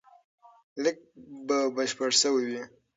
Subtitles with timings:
[0.81, 0.97] لیک
[1.47, 2.61] به بشپړ سوی وي.